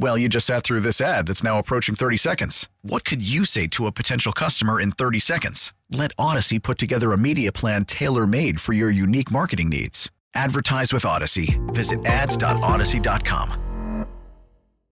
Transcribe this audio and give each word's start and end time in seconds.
Well, 0.00 0.16
you 0.16 0.30
just 0.30 0.46
sat 0.46 0.62
through 0.62 0.80
this 0.80 1.02
ad 1.02 1.26
that's 1.26 1.44
now 1.44 1.58
approaching 1.58 1.94
30 1.94 2.16
seconds. 2.16 2.70
What 2.80 3.04
could 3.04 3.20
you 3.20 3.44
say 3.44 3.66
to 3.66 3.84
a 3.84 3.92
potential 3.92 4.32
customer 4.32 4.80
in 4.80 4.92
30 4.92 5.20
seconds? 5.20 5.74
Let 5.90 6.12
Odyssey 6.18 6.58
put 6.58 6.78
together 6.78 7.12
a 7.12 7.18
media 7.18 7.52
plan 7.52 7.84
tailor 7.84 8.26
made 8.26 8.62
for 8.62 8.72
your 8.72 8.88
unique 8.88 9.30
marketing 9.30 9.68
needs. 9.68 10.10
Advertise 10.32 10.90
with 10.90 11.04
Odyssey. 11.04 11.60
Visit 11.74 12.02
ads.odyssey.com. 12.06 14.06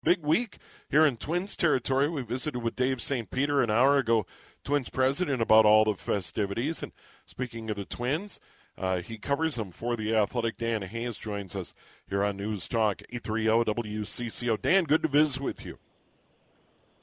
Big 0.03 0.23
week 0.23 0.57
here 0.89 1.05
in 1.05 1.19
Twins 1.19 1.55
territory. 1.55 2.09
We 2.09 2.23
visited 2.23 2.63
with 2.63 2.75
Dave 2.75 3.03
St. 3.03 3.31
Peter 3.31 3.63
an 3.63 3.71
hour 3.71 3.99
ago, 3.99 4.25
Twins 4.65 4.89
president, 4.89 5.43
about 5.43 5.67
all 5.67 5.85
the 5.85 5.97
festivities. 5.97 6.83
And 6.83 6.93
speaking 7.27 7.69
of 7.69 7.77
the 7.77 7.85
Twins, 7.85 8.41
uh, 8.77 8.99
he 8.99 9.19
covers 9.19 9.57
them 9.57 9.71
for 9.71 9.97
the 9.97 10.15
Athletic. 10.15 10.59
Dan 10.59 10.83
Hayes 10.83 11.17
joins 11.17 11.55
us 11.55 11.75
here 12.09 12.25
on 12.25 12.37
News 12.37 12.69
Talk 12.69 13.03
830 13.13 13.73
WCCO. 13.73 14.61
Dan, 14.61 14.85
good 14.85 15.03
to 15.03 15.09
visit 15.09 15.41
with 15.41 15.65
you. 15.65 15.79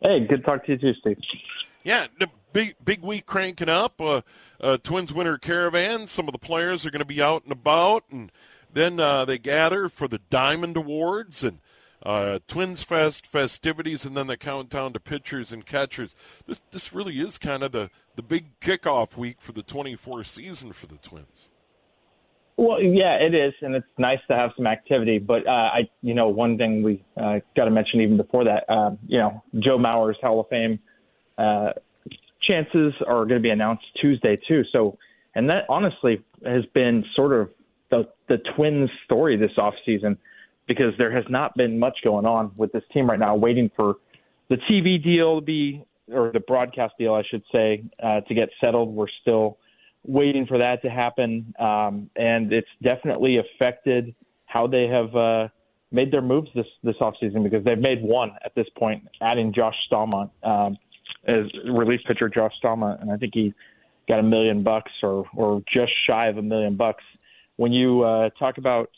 Hey, 0.02 0.20
good 0.28 0.38
to 0.38 0.44
talk 0.44 0.66
to 0.66 0.74
you 0.74 0.78
too, 0.78 0.94
Steve. 1.00 1.18
Yeah, 1.84 2.08
the 2.20 2.28
big 2.54 2.76
big 2.84 3.02
week 3.02 3.26
cranking 3.26 3.70
up. 3.70 4.02
Uh, 4.02 4.22
uh, 4.60 4.78
Twins 4.78 5.14
Winter 5.14 5.38
Caravan. 5.38 6.08
Some 6.08 6.28
of 6.28 6.34
the 6.34 6.40
players 6.40 6.86
are 6.86 6.92
going 6.92 7.00
to 7.00 7.06
be 7.06 7.22
out 7.22 7.44
and 7.44 7.52
about, 7.52 8.04
and 8.12 8.32
then 8.74 9.00
uh, 9.00 9.26
they 9.26 9.38
gather 9.38 9.90
for 9.90 10.08
the 10.08 10.20
Diamond 10.30 10.78
Awards 10.78 11.44
and 11.44 11.60
uh, 12.04 12.40
Twins 12.48 12.84
Fest 12.84 13.26
festivities, 13.28 14.06
and 14.06 14.18
then 14.18 14.28
the 14.28 14.38
countdown 14.38 14.94
to 14.94 15.00
pitchers 15.00 15.52
and 15.52 15.66
catchers. 15.66 16.16
This 16.48 16.62
this 16.72 16.94
really 16.94 17.20
is 17.20 17.38
kind 17.38 17.64
of 17.64 17.72
the 17.72 17.90
the 18.16 18.24
big 18.24 18.60
kickoff 18.60 19.18
week 19.18 19.40
for 19.40 19.52
the 19.52 19.64
24 19.64 20.24
season 20.24 20.74
for 20.74 20.88
the 20.88 20.98
Twins. 20.98 21.50
Well, 22.62 22.80
yeah, 22.80 23.16
it 23.16 23.34
is, 23.34 23.54
and 23.64 23.74
it's 23.74 23.88
nice 23.98 24.20
to 24.28 24.36
have 24.36 24.52
some 24.56 24.68
activity. 24.68 25.18
But 25.18 25.48
uh, 25.48 25.50
I, 25.50 25.90
you 26.04 26.14
know, 26.14 26.28
one 26.28 26.60
thing 26.60 26.84
we 26.84 27.04
uh, 27.18 27.40
got 27.56 27.66
to 27.66 27.72
mention 27.72 28.02
even 28.02 28.18
before 28.18 28.44
that, 28.44 28.72
uh, 28.72 28.92
you 29.08 29.18
know, 29.18 29.42
Joe 29.58 29.80
Mauer's 29.80 30.16
Hall 30.22 30.40
of 30.40 30.48
Fame 30.48 30.78
uh, 31.40 31.72
chances 32.48 32.94
are 33.08 33.26
going 33.26 33.40
to 33.40 33.40
be 33.40 33.50
announced 33.50 33.86
Tuesday 34.00 34.40
too. 34.48 34.62
So, 34.72 35.00
and 35.34 35.50
that 35.50 35.64
honestly 35.70 36.24
has 36.46 36.64
been 36.76 37.04
sort 37.16 37.34
of 37.34 37.50
the 37.90 38.08
the 38.30 38.38
Twins' 38.56 38.92
story 39.06 39.38
this 39.38 39.58
off 39.58 39.74
season 39.84 40.20
because 40.68 40.94
there 41.00 41.12
has 41.12 41.26
not 41.30 41.58
been 41.58 41.80
much 41.80 41.98
going 42.04 42.28
on 42.28 42.52
with 42.58 42.72
this 42.74 42.84
team 42.94 43.10
right 43.10 43.18
now, 43.18 43.36
waiting 43.36 43.72
for 43.76 43.96
the 44.52 44.58
TV 44.70 45.04
deal 45.04 45.40
to 45.40 45.44
be 45.44 45.84
or 46.14 46.30
the 46.32 46.40
broadcast 46.40 46.94
deal, 47.00 47.16
I 47.16 47.24
should 47.28 47.44
say, 47.52 47.86
uh, 48.04 48.22
to 48.22 48.36
get 48.36 48.50
settled. 48.60 48.94
We're 48.94 49.08
still 49.22 49.58
waiting 50.06 50.46
for 50.46 50.58
that 50.58 50.82
to 50.82 50.90
happen, 50.90 51.54
um, 51.60 52.10
and 52.16 52.52
it's 52.52 52.70
definitely 52.82 53.38
affected 53.38 54.16
how 54.46 54.68
they 54.68 54.88
have 54.88 55.16
uh, 55.16 55.48
made 55.92 56.12
their 56.12 56.22
moves 56.22 56.50
this 56.56 56.66
this 56.84 56.96
offseason 57.02 57.44
because 57.44 57.64
they've 57.64 57.78
made 57.78 58.02
one 58.02 58.32
at 58.44 58.54
this 58.56 58.68
point, 58.78 59.08
adding 59.22 59.54
Josh 59.54 59.76
Staumont 59.92 60.32
um, 60.44 60.78
as 61.28 61.46
relief 61.66 62.02
pitcher 62.08 62.30
Josh 62.30 62.54
Staumont, 62.64 63.02
and 63.02 63.12
I 63.12 63.18
think 63.18 63.34
he 63.34 63.54
got 64.08 64.20
a 64.20 64.24
million 64.24 64.64
bucks 64.64 64.92
or 65.04 65.26
or 65.36 65.62
just 65.72 65.92
shy 66.08 66.28
of 66.28 66.38
a 66.38 66.42
million 66.42 66.76
bucks. 66.76 67.04
When 67.58 67.72
you 67.72 68.02
uh, 68.02 68.30
talk 68.40 68.58
about 68.58 68.90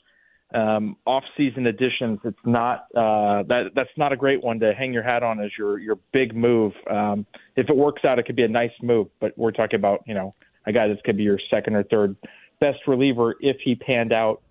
um, 0.53 0.96
off-season 1.06 1.66
additions, 1.66 2.19
it's 2.24 2.38
not 2.46 2.86
uh, 2.96 3.44
that 3.44 3.72
that's 3.75 3.90
not 3.97 4.13
a 4.13 4.16
great 4.16 4.44
one 4.44 4.59
to 4.59 4.74
hang 4.74 4.94
your 4.94 5.03
hat 5.03 5.24
on 5.24 5.40
as 5.40 5.52
your 5.58 5.80
your 5.80 5.97
big 6.12 6.36
move. 6.36 6.74
Um, 6.90 7.25
if 7.56 7.69
it 7.69 7.75
works 7.75 8.06
out, 8.06 8.19
it 8.19 8.25
could 8.25 8.36
be 8.36 8.44
a 8.44 8.47
nice 8.47 8.72
move, 8.81 9.08
but 9.19 9.38
we're 9.38 9.52
talking 9.52 9.78
about 9.78 10.03
you 10.06 10.13
know 10.13 10.34
a 10.66 10.72
guy 10.72 10.88
that's 10.88 11.01
could 11.01 11.18
be 11.18 11.24
your 11.24 11.40
second 11.50 11.75
or 11.75 11.84
third 11.84 12.16
best 12.59 12.79
reliever 12.88 13.35
if 13.40 13.57
he 13.63 13.75
panned 13.75 14.13
out. 14.13 14.41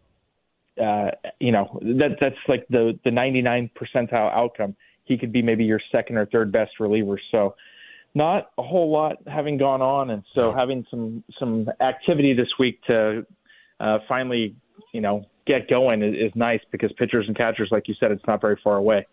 Uh, 0.82 1.10
you 1.38 1.52
know 1.52 1.78
that 1.82 2.16
that's 2.20 2.36
like 2.48 2.66
the 2.70 2.98
the 3.04 3.10
99 3.10 3.70
percentile 3.76 4.32
outcome. 4.32 4.74
He 5.04 5.18
could 5.18 5.32
be 5.32 5.42
maybe 5.42 5.64
your 5.64 5.80
second 5.90 6.16
or 6.16 6.26
third 6.26 6.50
best 6.50 6.72
reliever. 6.80 7.20
So 7.30 7.54
not 8.14 8.50
a 8.58 8.62
whole 8.62 8.90
lot 8.90 9.16
having 9.26 9.58
gone 9.58 9.82
on, 9.82 10.10
and 10.10 10.22
so 10.34 10.52
having 10.52 10.86
some 10.90 11.24
some 11.38 11.68
activity 11.80 12.32
this 12.32 12.48
week 12.58 12.82
to 12.84 13.26
uh, 13.80 13.98
finally 14.08 14.54
you 14.92 15.00
know 15.00 15.26
get 15.46 15.68
going 15.68 16.02
is, 16.02 16.14
is 16.14 16.32
nice 16.34 16.60
because 16.70 16.92
pitchers 16.98 17.26
and 17.26 17.36
catchers, 17.36 17.68
like 17.70 17.88
you 17.88 17.94
said, 17.98 18.10
it's 18.10 18.26
not 18.26 18.40
very 18.40 18.58
far 18.62 18.76
away. 18.76 19.06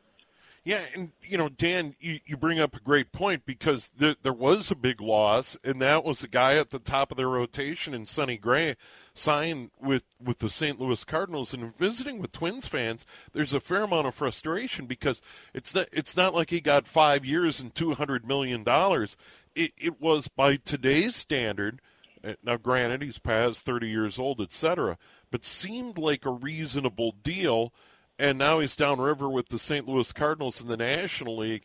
Yeah, 0.63 0.81
and 0.93 1.11
you 1.23 1.37
know, 1.37 1.49
Dan, 1.49 1.95
you, 1.99 2.19
you 2.25 2.37
bring 2.37 2.59
up 2.59 2.75
a 2.75 2.79
great 2.79 3.11
point 3.11 3.45
because 3.45 3.91
there, 3.97 4.15
there 4.21 4.33
was 4.33 4.69
a 4.71 4.75
big 4.75 5.01
loss, 5.01 5.57
and 5.63 5.81
that 5.81 6.03
was 6.03 6.19
the 6.19 6.27
guy 6.27 6.57
at 6.57 6.69
the 6.69 6.79
top 6.79 7.11
of 7.11 7.17
their 7.17 7.29
rotation 7.29 7.93
in 7.93 8.05
Sonny 8.05 8.37
Gray 8.37 8.75
signed 9.13 9.71
with, 9.81 10.03
with 10.23 10.39
the 10.39 10.49
St. 10.49 10.79
Louis 10.79 11.03
Cardinals. 11.03 11.53
And 11.53 11.75
visiting 11.77 12.19
with 12.19 12.31
Twins 12.31 12.67
fans, 12.67 13.05
there's 13.33 13.53
a 13.53 13.59
fair 13.59 13.83
amount 13.83 14.07
of 14.07 14.15
frustration 14.15 14.85
because 14.85 15.21
it's 15.53 15.73
not 15.73 15.87
it's 15.91 16.15
not 16.15 16.33
like 16.33 16.49
he 16.49 16.61
got 16.61 16.87
five 16.87 17.25
years 17.25 17.59
and 17.59 17.73
two 17.73 17.93
hundred 17.95 18.27
million 18.27 18.63
dollars. 18.63 19.17
It, 19.55 19.71
it 19.77 20.01
was 20.01 20.27
by 20.27 20.57
today's 20.57 21.15
standard. 21.15 21.81
Uh, 22.23 22.33
now, 22.43 22.57
granted, 22.57 23.01
he's 23.01 23.19
past 23.19 23.61
thirty 23.61 23.89
years 23.89 24.19
old, 24.19 24.41
etc., 24.41 24.97
but 25.31 25.45
seemed 25.45 25.97
like 25.97 26.25
a 26.25 26.31
reasonable 26.31 27.13
deal 27.23 27.73
and 28.19 28.37
now 28.37 28.59
he's 28.59 28.75
downriver 28.75 29.29
with 29.29 29.47
the 29.47 29.57
St. 29.57 29.87
Louis 29.87 30.11
Cardinals 30.11 30.61
in 30.61 30.67
the 30.67 30.77
National 30.77 31.37
League, 31.37 31.63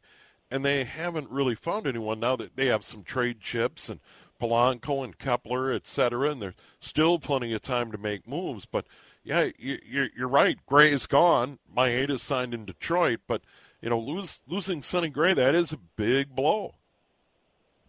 and 0.51 0.65
they 0.65 0.85
haven't 0.85 1.29
really 1.29 1.57
found 1.57 1.87
anyone 1.87 2.21
now 2.21 2.37
that 2.37 2.55
they 2.55 2.67
have 2.67 2.85
some 2.85 3.03
trade 3.03 3.41
chips 3.41 3.89
and 3.89 3.99
Polanco 4.41 5.03
and 5.03 5.19
Kepler, 5.19 5.73
et 5.73 5.87
cetera, 5.87 6.31
and 6.31 6.41
there's 6.41 6.55
still 6.81 7.19
plenty 7.19 7.53
of 7.53 7.63
time 7.63 7.91
to 7.91 7.99
make 7.99 8.29
moves. 8.29 8.67
But 8.67 8.87
yeah, 9.25 9.51
you're 9.59 10.29
right. 10.29 10.57
Gray 10.67 10.93
is 10.93 11.07
gone. 11.07 11.59
Maeda 11.75 12.21
signed 12.21 12.55
in 12.55 12.65
Detroit, 12.65 13.21
but 13.27 13.43
you 13.81 13.91
know, 13.91 13.99
lose, 13.99 14.41
losing 14.47 14.83
Sonny 14.83 15.09
Gray 15.09 15.35
that 15.35 15.55
is 15.55 15.73
a 15.73 15.79
big 15.97 16.35
blow. 16.35 16.75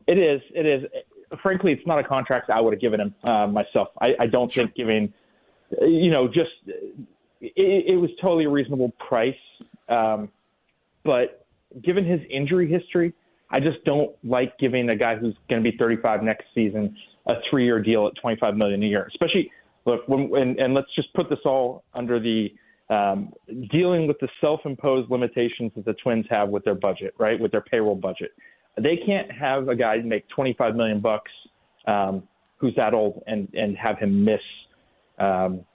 It 0.08 0.18
is. 0.18 0.42
It 0.54 0.66
is. 0.66 0.84
frankly, 1.42 1.72
it's 1.72 1.86
not 1.86 2.00
a 2.00 2.04
contract 2.04 2.50
I 2.50 2.62
would 2.62 2.74
have 2.74 2.82
given 2.82 3.00
him 3.00 3.16
uh, 3.24 3.48
myself. 3.48 3.90
I, 4.00 4.14
I 4.20 4.28
don't 4.28 4.52
sure. 4.52 4.66
think 4.66 4.76
giving, 4.76 5.14
you 5.82 6.12
know, 6.12 6.28
just 6.28 6.52
it, 7.42 7.86
it 7.88 7.98
was 7.98 8.10
totally 8.22 8.46
a 8.46 8.50
reasonable 8.50 8.92
price. 9.08 9.36
Um, 9.90 10.30
but 11.04 11.46
given 11.84 12.06
his 12.06 12.20
injury 12.30 12.70
history, 12.70 13.14
I 13.52 13.60
just 13.60 13.84
don't 13.86 14.12
like 14.24 14.58
giving 14.58 14.90
a 14.90 14.96
guy 14.96 15.16
who's 15.16 15.36
going 15.50 15.64
to 15.64 15.72
be 15.72 15.78
35 15.78 16.24
next 16.24 16.46
season 16.54 16.96
a 17.28 17.36
three-year 17.50 17.82
deal 17.82 18.08
at 18.08 18.14
25 18.22 18.56
million 18.56 18.84
a 18.84 18.86
year. 18.86 19.08
Especially, 19.08 19.52
look, 19.86 20.08
when, 20.08 20.30
and, 20.36 20.60
and 20.60 20.74
let's 20.74 20.94
just 20.96 21.14
put 21.14 21.30
this 21.30 21.40
all 21.46 21.84
under 21.94 22.20
the 22.20 22.50
um, 22.90 23.34
dealing 23.72 24.08
with 24.08 24.20
the 24.20 24.28
self-imposed 24.42 25.10
limitations 25.10 25.72
that 25.76 25.86
the 25.86 25.96
Twins 26.04 26.26
have 26.30 26.50
with 26.50 26.64
their 26.64 26.76
budget, 26.76 27.16
right? 27.18 27.40
With 27.40 27.52
their 27.52 27.62
payroll 27.62 27.96
budget, 27.96 28.32
they 28.78 28.98
can't 29.06 29.32
have 29.32 29.70
a 29.70 29.76
guy 29.76 29.98
make 29.98 30.28
25 30.30 30.76
million 30.76 31.00
bucks 31.00 31.32
um, 31.88 32.24
who's 32.58 32.76
that 32.76 32.94
old 32.94 33.24
and 33.28 33.48
and 33.54 33.76
have 33.78 33.98
him 33.98 34.24
miss 34.24 34.40
um, 35.20 35.66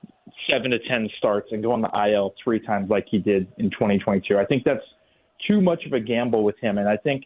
seven 0.49 0.71
to 0.71 0.79
ten 0.89 1.09
starts 1.19 1.49
and 1.53 1.63
go 1.63 1.73
on 1.73 1.81
the 1.81 1.91
IL 2.11 2.35
three 2.43 2.61
times 2.61 2.91
like 2.91 3.07
he 3.11 3.19
did 3.19 3.47
in 3.59 3.71
2022. 3.71 4.39
I 4.39 4.45
think 4.45 4.65
that's 4.65 4.85
too 5.47 5.61
much 5.61 5.85
of 5.87 5.93
a 5.93 6.01
gamble 6.01 6.45
with 6.45 6.59
him, 6.59 6.79
and 6.79 6.89
I 6.89 6.97
think 6.97 7.25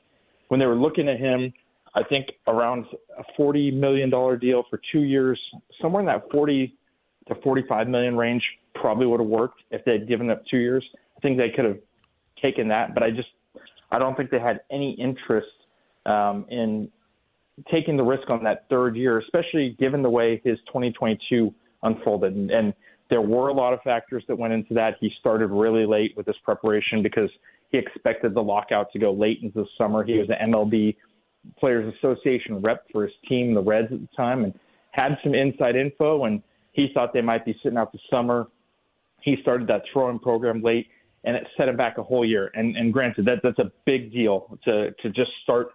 when 0.48 0.60
they 0.60 0.66
were 0.66 0.76
looking 0.76 1.08
at 1.08 1.18
him, 1.18 1.52
I 1.94 2.02
think 2.02 2.26
around 2.46 2.86
a 3.18 3.22
40 3.36 3.70
million 3.72 4.10
dollar 4.10 4.36
deal 4.36 4.64
for 4.68 4.80
two 4.92 5.02
years, 5.02 5.40
somewhere 5.80 6.00
in 6.00 6.06
that 6.06 6.24
40 6.30 6.74
to 7.28 7.34
45 7.36 7.88
million 7.88 8.16
range 8.16 8.42
probably 8.74 9.06
would 9.06 9.20
have 9.20 9.28
worked 9.28 9.62
if 9.70 9.84
they 9.84 9.92
had 9.92 10.08
given 10.08 10.30
up 10.30 10.42
two 10.50 10.58
years. 10.58 10.84
I 11.16 11.20
think 11.20 11.38
they 11.38 11.50
could 11.50 11.64
have 11.64 11.78
taken 12.42 12.68
that, 12.68 12.94
but 12.94 13.02
I 13.02 13.10
just 13.10 13.28
I 13.90 13.98
don't 13.98 14.16
think 14.16 14.30
they 14.30 14.40
had 14.40 14.60
any 14.70 14.92
interest 14.92 15.46
um, 16.06 16.46
in 16.50 16.90
taking 17.70 17.96
the 17.96 18.02
risk 18.02 18.28
on 18.30 18.42
that 18.44 18.68
third 18.68 18.96
year, 18.96 19.18
especially 19.18 19.76
given 19.78 20.02
the 20.02 20.10
way 20.10 20.40
his 20.44 20.58
2022 20.66 21.54
unfolded. 21.82 22.34
And, 22.34 22.50
and 22.50 22.74
there 23.10 23.20
were 23.20 23.48
a 23.48 23.52
lot 23.52 23.72
of 23.72 23.80
factors 23.82 24.24
that 24.28 24.36
went 24.36 24.52
into 24.52 24.74
that. 24.74 24.94
He 25.00 25.10
started 25.20 25.48
really 25.48 25.86
late 25.86 26.16
with 26.16 26.26
his 26.26 26.36
preparation 26.44 27.02
because 27.02 27.30
he 27.70 27.78
expected 27.78 28.34
the 28.34 28.42
lockout 28.42 28.90
to 28.92 28.98
go 28.98 29.12
late 29.12 29.40
into 29.42 29.60
the 29.62 29.66
summer. 29.76 30.04
He 30.04 30.18
was 30.18 30.28
an 30.28 30.50
MLB 30.50 30.96
Players 31.58 31.92
Association 31.98 32.62
rep 32.62 32.84
for 32.90 33.02
his 33.02 33.12
team, 33.28 33.54
the 33.54 33.60
Reds 33.60 33.92
at 33.92 34.00
the 34.00 34.08
time, 34.16 34.44
and 34.44 34.54
had 34.92 35.18
some 35.22 35.34
inside 35.34 35.76
info. 35.76 36.24
And 36.24 36.42
he 36.72 36.88
thought 36.94 37.12
they 37.12 37.20
might 37.20 37.44
be 37.44 37.58
sitting 37.62 37.76
out 37.76 37.92
the 37.92 37.98
summer. 38.10 38.46
He 39.20 39.36
started 39.42 39.66
that 39.68 39.82
throwing 39.92 40.18
program 40.18 40.62
late, 40.62 40.86
and 41.24 41.36
it 41.36 41.46
set 41.56 41.68
him 41.68 41.76
back 41.76 41.98
a 41.98 42.02
whole 42.02 42.24
year. 42.24 42.50
And, 42.54 42.76
and 42.76 42.92
granted, 42.92 43.26
that 43.26 43.40
that's 43.42 43.58
a 43.58 43.70
big 43.84 44.12
deal 44.12 44.58
to 44.64 44.92
to 44.92 45.10
just 45.10 45.30
start 45.42 45.68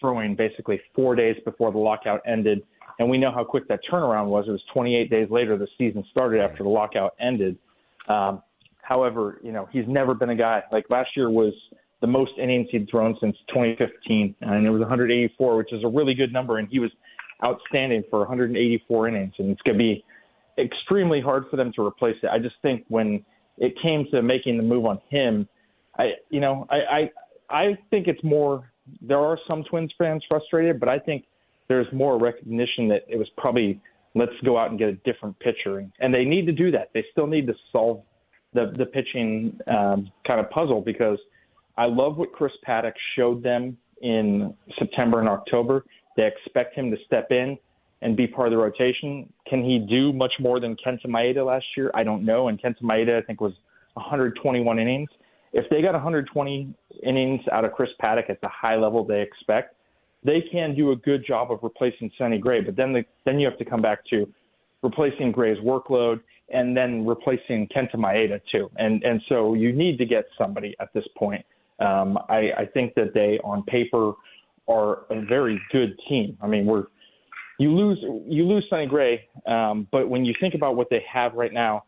throwing 0.00 0.34
basically 0.34 0.80
four 0.94 1.14
days 1.14 1.36
before 1.44 1.72
the 1.72 1.78
lockout 1.78 2.20
ended. 2.26 2.62
And 2.98 3.08
we 3.08 3.18
know 3.18 3.32
how 3.32 3.44
quick 3.44 3.68
that 3.68 3.80
turnaround 3.90 4.26
was. 4.26 4.44
It 4.48 4.52
was 4.52 4.62
28 4.72 5.10
days 5.10 5.28
later 5.30 5.56
the 5.56 5.68
season 5.78 6.04
started 6.10 6.40
after 6.40 6.62
the 6.62 6.68
lockout 6.68 7.14
ended. 7.20 7.56
Um, 8.08 8.42
however, 8.82 9.40
you 9.42 9.52
know 9.52 9.68
he's 9.72 9.86
never 9.86 10.14
been 10.14 10.30
a 10.30 10.36
guy 10.36 10.62
like 10.72 10.84
last 10.90 11.10
year 11.16 11.30
was 11.30 11.52
the 12.00 12.06
most 12.06 12.32
innings 12.36 12.66
he'd 12.70 12.88
thrown 12.90 13.16
since 13.20 13.36
2015, 13.48 14.34
and 14.40 14.66
it 14.66 14.70
was 14.70 14.80
184, 14.80 15.56
which 15.56 15.72
is 15.72 15.84
a 15.84 15.88
really 15.88 16.14
good 16.14 16.32
number. 16.32 16.58
And 16.58 16.68
he 16.68 16.80
was 16.80 16.90
outstanding 17.44 18.02
for 18.10 18.18
184 18.20 19.08
innings, 19.08 19.32
and 19.38 19.50
it's 19.50 19.62
going 19.62 19.78
to 19.78 19.82
be 19.82 20.04
extremely 20.58 21.20
hard 21.20 21.44
for 21.48 21.56
them 21.56 21.72
to 21.76 21.86
replace 21.86 22.16
it. 22.22 22.28
I 22.30 22.38
just 22.38 22.56
think 22.60 22.84
when 22.88 23.24
it 23.58 23.74
came 23.80 24.06
to 24.10 24.20
making 24.20 24.56
the 24.56 24.62
move 24.62 24.84
on 24.84 25.00
him, 25.08 25.48
I 25.98 26.12
you 26.30 26.40
know 26.40 26.66
I 26.70 27.10
I, 27.50 27.56
I 27.56 27.78
think 27.90 28.08
it's 28.08 28.22
more. 28.22 28.70
There 29.00 29.18
are 29.18 29.38
some 29.46 29.62
Twins 29.70 29.92
fans 29.96 30.24
frustrated, 30.28 30.80
but 30.80 30.88
I 30.88 30.98
think 30.98 31.24
there's 31.68 31.86
more 31.92 32.18
recognition 32.18 32.88
that 32.88 33.04
it 33.08 33.16
was 33.16 33.28
probably 33.36 33.80
let's 34.14 34.32
go 34.44 34.58
out 34.58 34.70
and 34.70 34.78
get 34.78 34.88
a 34.88 34.94
different 35.10 35.38
pitcher, 35.38 35.78
and, 36.00 36.14
they 36.14 36.24
need 36.24 36.46
to 36.46 36.52
do 36.52 36.70
that. 36.70 36.90
They 36.92 37.04
still 37.12 37.26
need 37.26 37.46
to 37.46 37.54
solve 37.70 38.02
the 38.52 38.72
the 38.76 38.86
pitching 38.86 39.58
um, 39.66 40.10
kind 40.26 40.40
of 40.40 40.50
puzzle 40.50 40.80
because 40.80 41.18
I 41.76 41.86
love 41.86 42.18
what 42.18 42.32
Chris 42.32 42.52
Paddack 42.66 42.92
showed 43.16 43.42
them 43.42 43.78
in 44.02 44.54
September 44.78 45.20
and 45.20 45.28
October. 45.28 45.84
They 46.16 46.26
expect 46.26 46.74
him 46.74 46.90
to 46.90 46.96
step 47.06 47.28
in 47.30 47.56
and 48.02 48.16
be 48.16 48.26
part 48.26 48.48
of 48.48 48.50
the 48.50 48.58
rotation. 48.58 49.32
Can 49.48 49.64
he 49.64 49.78
do 49.78 50.12
much 50.12 50.32
more 50.40 50.60
than 50.60 50.76
Kenta 50.76 51.06
Maeda 51.06 51.46
last 51.46 51.64
year? 51.76 51.90
I 51.94 52.02
don't 52.02 52.24
know. 52.24 52.48
And 52.48 52.60
Kenta 52.60 52.82
Maeda, 52.82 53.16
I 53.16 53.22
think, 53.22 53.40
was 53.40 53.52
121 53.94 54.78
innings. 54.78 55.08
If 55.52 55.68
they 55.70 55.80
got 55.82 55.92
120 55.92 56.74
innings 57.02 57.40
out 57.52 57.64
of 57.64 57.72
Chris 57.72 57.90
Paddack 58.02 58.28
at 58.28 58.40
the 58.40 58.48
high 58.48 58.76
level 58.76 59.04
they 59.04 59.22
expect, 59.22 59.76
they 60.24 60.42
can 60.52 60.74
do 60.74 60.92
a 60.92 60.96
good 60.96 61.24
job 61.26 61.50
of 61.50 61.58
replacing 61.62 62.10
Sonny 62.16 62.38
Gray. 62.38 62.60
But 62.60 62.76
then, 62.76 62.92
the, 62.92 63.04
then 63.24 63.38
you 63.40 63.48
have 63.48 63.58
to 63.58 63.64
come 63.64 63.82
back 63.82 64.04
to 64.10 64.26
replacing 64.82 65.32
Gray's 65.32 65.58
workload 65.58 66.20
and 66.52 66.76
then 66.76 67.06
replacing 67.06 67.68
Kenta 67.68 67.96
Maeda 67.96 68.40
too. 68.50 68.70
And 68.76 69.02
and 69.02 69.20
so 69.28 69.54
you 69.54 69.72
need 69.72 69.98
to 69.98 70.04
get 70.04 70.24
somebody 70.36 70.74
at 70.80 70.92
this 70.92 71.04
point. 71.16 71.44
Um, 71.78 72.18
I, 72.28 72.50
I 72.58 72.66
think 72.72 72.94
that 72.94 73.14
they, 73.14 73.40
on 73.42 73.64
paper, 73.64 74.12
are 74.68 75.04
a 75.10 75.24
very 75.24 75.60
good 75.72 75.98
team. 76.08 76.36
I 76.40 76.46
mean, 76.46 76.66
we're 76.66 76.84
you 77.58 77.72
lose 77.72 77.98
you 78.26 78.44
lose 78.44 78.64
Sonny 78.68 78.86
Gray, 78.86 79.28
um, 79.46 79.86
but 79.90 80.08
when 80.08 80.24
you 80.24 80.34
think 80.40 80.54
about 80.54 80.76
what 80.76 80.88
they 80.90 81.02
have 81.12 81.34
right 81.34 81.52
now, 81.52 81.84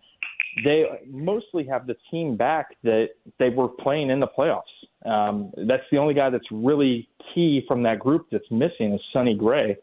they 0.64 0.84
mostly 1.08 1.66
have 1.66 1.86
the 1.86 1.96
team 2.10 2.36
back 2.36 2.76
that 2.82 3.10
they 3.38 3.50
were 3.50 3.68
playing 3.68 4.10
in 4.10 4.20
the 4.20 4.26
playoffs. 4.26 4.62
Um, 5.04 5.52
that's 5.68 5.82
the 5.90 5.98
only 5.98 6.14
guy 6.14 6.30
that's 6.30 6.50
really 6.50 7.08
key 7.34 7.62
from 7.68 7.82
that 7.82 7.98
group 7.98 8.26
that's 8.32 8.50
missing 8.50 8.94
is 8.94 9.00
Sonny 9.12 9.34
Gray, 9.34 9.76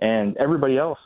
and 0.00 0.36
everybody 0.36 0.76
else 0.76 0.98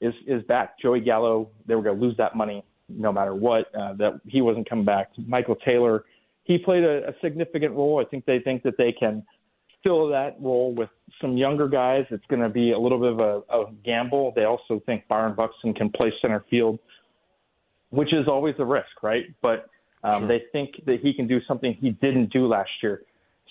is 0.00 0.14
is 0.26 0.42
back. 0.44 0.78
Joey 0.80 1.00
Gallo, 1.00 1.50
they 1.66 1.74
were 1.74 1.82
going 1.82 1.98
to 1.98 2.04
lose 2.04 2.16
that 2.16 2.36
money 2.36 2.64
no 2.88 3.12
matter 3.12 3.34
what. 3.34 3.66
Uh, 3.74 3.94
that 3.94 4.20
he 4.26 4.40
wasn't 4.40 4.68
coming 4.68 4.84
back. 4.84 5.10
Michael 5.26 5.56
Taylor, 5.56 6.04
he 6.44 6.58
played 6.58 6.84
a, 6.84 7.08
a 7.08 7.12
significant 7.22 7.74
role. 7.74 8.02
I 8.04 8.08
think 8.08 8.24
they 8.24 8.38
think 8.40 8.62
that 8.62 8.76
they 8.78 8.92
can 8.92 9.24
fill 9.82 10.08
that 10.08 10.36
role 10.40 10.74
with 10.74 10.88
some 11.20 11.36
younger 11.36 11.68
guys. 11.68 12.04
It's 12.10 12.24
going 12.28 12.42
to 12.42 12.48
be 12.48 12.72
a 12.72 12.78
little 12.78 12.98
bit 12.98 13.12
of 13.12 13.20
a, 13.20 13.56
a 13.56 13.72
gamble. 13.84 14.32
They 14.34 14.44
also 14.44 14.80
think 14.86 15.06
Byron 15.08 15.34
Buxton 15.34 15.74
can 15.74 15.90
play 15.90 16.12
center 16.20 16.44
field, 16.48 16.78
which 17.90 18.12
is 18.12 18.26
always 18.28 18.54
a 18.58 18.64
risk, 18.64 19.02
right? 19.02 19.24
But 19.42 19.66
um, 20.04 20.22
sure. 20.22 20.28
they 20.28 20.42
think 20.52 20.84
that 20.86 21.00
he 21.00 21.12
can 21.12 21.26
do 21.26 21.40
something 21.46 21.74
he 21.80 21.90
didn't 21.90 22.32
do 22.32 22.46
last 22.46 22.70
year. 22.82 23.02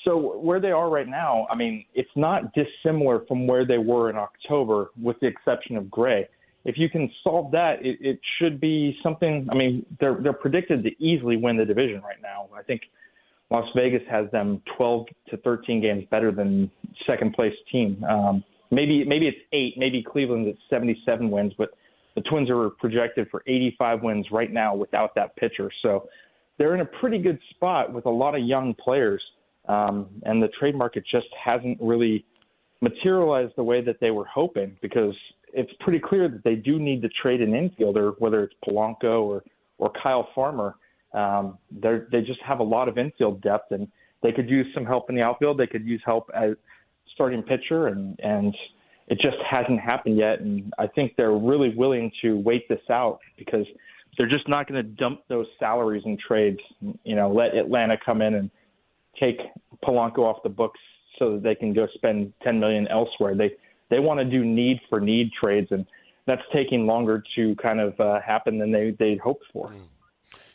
So 0.04 0.38
where 0.38 0.60
they 0.60 0.72
are 0.72 0.90
right 0.90 1.08
now, 1.08 1.48
I 1.52 1.56
mean, 1.56 1.86
it's 1.94 2.10
not 2.16 2.54
dissimilar 2.54 3.24
from 3.28 3.46
where 3.46 3.66
they 3.66 3.78
were 3.78 4.10
in 4.10 4.16
October, 4.16 4.90
with 5.00 5.20
the 5.20 5.28
exception 5.28 5.78
of 5.78 5.92
Gray. 5.92 6.28
If 6.66 6.78
you 6.78 6.90
can 6.90 7.10
solve 7.24 7.52
that, 7.52 7.84
it, 7.86 7.98
it 8.02 8.20
should 8.40 8.60
be 8.60 8.98
something. 9.04 9.48
I 9.52 9.56
mean, 9.56 9.86
they're 10.00 10.18
they're 10.22 10.34
predicted 10.34 10.84
to 10.84 11.04
easily 11.04 11.38
win 11.38 11.58
the 11.58 11.66
division 11.66 12.02
right 12.02 12.22
now. 12.22 12.48
I 12.56 12.64
think 12.64 12.82
Las 13.50 13.68
Vegas 13.76 14.02
has 14.10 14.30
them 14.32 14.62
12 14.78 15.08
to 15.30 15.38
13 15.38 15.82
games 15.82 16.06
better 16.10 16.32
than 16.32 16.70
second 17.10 17.34
place 17.34 17.54
team. 17.72 18.04
Um, 18.04 18.44
maybe 18.72 19.04
maybe 19.04 19.28
it's 19.28 19.40
eight. 19.54 19.76
Maybe 19.78 20.04
Cleveland's 20.04 20.50
at 20.50 20.56
77 20.70 21.30
wins, 21.30 21.54
but 21.58 21.72
the 22.16 22.22
Twins 22.22 22.50
are 22.50 22.70
projected 22.72 23.28
for 23.30 23.44
85 23.48 24.04
wins 24.04 24.28
right 24.32 24.52
now 24.52 24.76
without 24.76 25.16
that 25.16 25.36
pitcher. 25.36 25.70
So 25.82 26.08
they're 26.58 26.76
in 26.76 26.82
a 26.82 26.86
pretty 26.86 27.18
good 27.18 27.40
spot 27.52 27.92
with 27.94 28.06
a 28.06 28.10
lot 28.10 28.36
of 28.36 28.42
young 28.44 28.74
players, 28.74 29.22
um, 29.68 30.08
and 30.24 30.42
the 30.42 30.50
trade 30.60 30.76
market 30.76 31.04
just 31.10 31.28
hasn't 31.44 31.78
really 31.82 32.26
materialized 32.82 33.54
the 33.56 33.64
way 33.64 33.82
that 33.82 34.00
they 34.00 34.12
were 34.12 34.26
hoping 34.26 34.76
because 34.82 35.16
it's 35.54 35.72
pretty 35.80 36.00
clear 36.00 36.28
that 36.30 36.44
they 36.44 36.56
do 36.56 36.80
need 36.80 37.02
to 37.02 37.10
trade 37.10 37.42
an 37.42 37.52
infielder, 37.52 38.14
whether 38.20 38.44
it's 38.44 38.56
Polanco 38.68 39.24
or 39.24 39.44
or 39.78 39.92
Kyle 40.02 40.28
Farmer. 40.34 40.76
Um, 41.14 41.58
they 41.72 42.00
they 42.12 42.22
just 42.22 42.42
have 42.42 42.60
a 42.60 42.64
lot 42.64 42.88
of 42.88 42.98
infield 42.98 43.42
depth, 43.42 43.72
and 43.72 43.88
they 44.24 44.32
could 44.32 44.50
use 44.50 44.68
some 44.74 44.86
help 44.86 45.10
in 45.10 45.16
the 45.16 45.22
outfield. 45.22 45.58
They 45.58 45.68
could 45.68 45.86
use 45.86 46.02
help 46.06 46.30
as 46.34 46.52
starting 47.14 47.44
pitcher, 47.44 47.88
and 47.88 48.20
and 48.22 48.56
it 49.08 49.20
just 49.20 49.38
hasn't 49.50 49.80
happened 49.80 50.18
yet. 50.18 50.40
And 50.40 50.74
I 50.80 50.88
think 50.88 51.14
they're 51.18 51.34
really 51.34 51.74
willing 51.76 52.12
to 52.22 52.38
wait 52.40 52.68
this 52.70 52.82
out 52.90 53.20
because 53.38 53.66
they're 54.18 54.30
just 54.30 54.48
not 54.48 54.68
going 54.68 54.84
to 54.84 54.90
dump 54.90 55.22
those 55.28 55.48
salaries 55.60 56.04
and 56.06 56.20
trades. 56.20 56.60
You 57.04 57.16
know, 57.16 57.32
let 57.32 57.56
Atlanta 57.56 57.98
come 58.04 58.22
in 58.22 58.36
and 58.36 58.52
take 59.20 59.40
Polanco 59.84 60.20
off 60.20 60.44
the 60.44 60.50
books 60.50 60.80
so 61.18 61.34
that 61.34 61.44
they 61.44 61.56
can 61.56 61.74
go 61.74 61.88
spend 61.94 62.34
10 62.44 62.60
million 62.60 62.88
elsewhere. 62.88 63.36
They 63.36 63.52
they 63.90 64.00
want 64.00 64.20
to 64.20 64.26
do 64.26 64.46
need 64.46 64.80
for 64.90 65.00
need 65.02 65.32
trades, 65.38 65.68
and 65.72 65.86
that's 66.26 66.42
taking 66.54 66.86
longer 66.86 67.24
to 67.36 67.56
kind 67.56 67.80
of 67.80 68.00
uh, 68.00 68.22
happen 68.22 68.58
than 68.58 68.72
they 68.72 68.96
they 68.98 69.18
hoped 69.18 69.46
for. 69.52 69.70
Mm. 69.70 69.82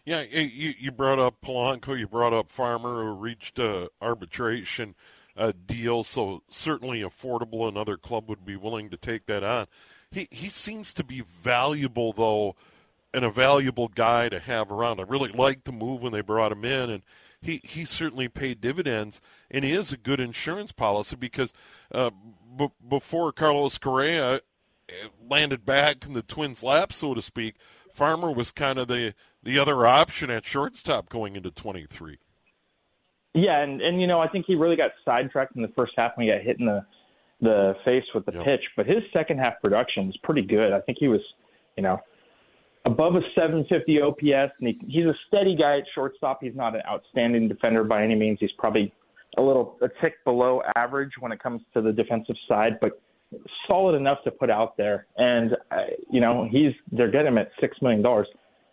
Yeah, 0.06 0.22
you, 0.22 0.72
you 0.78 0.92
brought 0.92 1.18
up 1.18 1.40
Polanco, 1.44 1.98
you 1.98 2.06
brought 2.06 2.32
up 2.32 2.48
Farmer, 2.48 3.02
who 3.02 3.10
reached 3.10 3.58
a 3.58 3.90
arbitration 4.00 4.94
uh, 5.36 5.52
deal, 5.66 6.04
so 6.04 6.44
certainly 6.48 7.00
affordable. 7.00 7.68
Another 7.68 7.96
club 7.96 8.28
would 8.28 8.46
be 8.46 8.54
willing 8.54 8.88
to 8.90 8.96
take 8.96 9.26
that 9.26 9.42
on. 9.42 9.66
He 10.12 10.28
he 10.30 10.48
seems 10.48 10.94
to 10.94 11.04
be 11.04 11.24
valuable 11.42 12.12
though, 12.12 12.54
and 13.16 13.24
a 13.24 13.30
valuable 13.30 13.88
guy 13.88 14.28
to 14.28 14.38
have 14.38 14.70
around. 14.70 15.00
I 15.00 15.04
really 15.04 15.32
liked 15.32 15.64
the 15.64 15.72
move 15.72 16.02
when 16.02 16.12
they 16.12 16.20
brought 16.20 16.52
him 16.52 16.66
in, 16.66 16.90
and 16.90 17.02
he 17.40 17.62
he 17.64 17.86
certainly 17.86 18.28
paid 18.28 18.60
dividends, 18.60 19.22
and 19.50 19.64
he 19.64 19.72
is 19.72 19.90
a 19.90 19.96
good 19.96 20.20
insurance 20.20 20.70
policy 20.70 21.16
because 21.16 21.54
uh, 21.90 22.10
b- 22.58 22.68
before 22.86 23.32
Carlos 23.32 23.78
Correa 23.78 24.34
uh, 24.34 24.38
landed 25.28 25.64
back 25.64 26.04
in 26.04 26.12
the 26.12 26.22
Twins' 26.22 26.62
lap, 26.62 26.92
so 26.92 27.14
to 27.14 27.22
speak, 27.22 27.56
Farmer 27.90 28.30
was 28.30 28.52
kind 28.52 28.78
of 28.78 28.86
the 28.86 29.14
the 29.42 29.58
other 29.58 29.86
option 29.86 30.30
at 30.30 30.44
shortstop 30.44 31.08
going 31.08 31.36
into 31.36 31.50
23. 31.50 32.18
Yeah, 33.32 33.62
and 33.62 33.80
and 33.80 33.98
you 33.98 34.06
know 34.06 34.20
I 34.20 34.28
think 34.28 34.44
he 34.46 34.56
really 34.56 34.76
got 34.76 34.90
sidetracked 35.06 35.56
in 35.56 35.62
the 35.62 35.72
first 35.74 35.94
half 35.96 36.12
when 36.16 36.26
he 36.26 36.32
got 36.32 36.42
hit 36.42 36.60
in 36.60 36.66
the 36.66 36.84
the 37.40 37.76
face 37.82 38.04
with 38.14 38.26
the 38.26 38.32
yep. 38.32 38.44
pitch, 38.44 38.64
but 38.76 38.86
his 38.86 39.02
second 39.14 39.38
half 39.38 39.54
production 39.62 40.06
was 40.06 40.16
pretty 40.22 40.42
good. 40.42 40.72
I 40.72 40.80
think 40.80 40.98
he 40.98 41.08
was, 41.08 41.20
you 41.76 41.82
know, 41.82 41.98
above 42.86 43.16
a 43.16 43.20
750 43.34 44.00
OPS, 44.00 44.52
and 44.60 44.68
he, 44.68 44.78
he's 44.86 45.04
a 45.04 45.14
steady 45.26 45.56
guy 45.56 45.78
at 45.78 45.84
shortstop. 45.94 46.38
He's 46.40 46.54
not 46.54 46.74
an 46.74 46.82
outstanding 46.88 47.48
defender 47.48 47.84
by 47.84 48.02
any 48.02 48.14
means. 48.14 48.38
He's 48.40 48.52
probably 48.56 48.92
a 49.36 49.42
little 49.42 49.76
a 49.82 49.88
tick 50.00 50.24
below 50.24 50.62
average 50.76 51.10
when 51.20 51.32
it 51.32 51.42
comes 51.42 51.60
to 51.74 51.82
the 51.82 51.92
defensive 51.92 52.36
side, 52.48 52.78
but 52.80 53.02
solid 53.66 53.96
enough 53.96 54.18
to 54.24 54.30
put 54.30 54.50
out 54.50 54.76
there. 54.76 55.06
And 55.16 55.52
uh, 55.70 55.76
you 56.10 56.20
know, 56.20 56.48
he's 56.50 56.72
they're 56.92 57.10
getting 57.10 57.28
him 57.28 57.38
at 57.38 57.50
six 57.60 57.76
million 57.82 58.02
dollars. 58.02 58.28